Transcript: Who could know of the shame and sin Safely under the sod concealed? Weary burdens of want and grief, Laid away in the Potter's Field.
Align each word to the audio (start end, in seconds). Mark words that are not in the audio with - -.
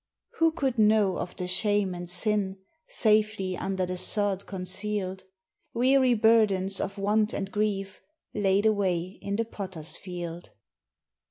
Who 0.39 0.51
could 0.53 0.79
know 0.79 1.19
of 1.19 1.35
the 1.35 1.47
shame 1.47 1.93
and 1.93 2.09
sin 2.09 2.57
Safely 2.87 3.55
under 3.55 3.85
the 3.85 3.97
sod 3.97 4.47
concealed? 4.47 5.25
Weary 5.75 6.15
burdens 6.15 6.81
of 6.81 6.97
want 6.97 7.33
and 7.33 7.51
grief, 7.51 8.01
Laid 8.33 8.65
away 8.65 9.19
in 9.21 9.35
the 9.35 9.45
Potter's 9.45 9.97
Field. 9.97 10.49